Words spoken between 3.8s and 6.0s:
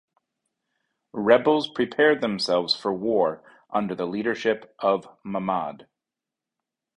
the leadership of Mammad.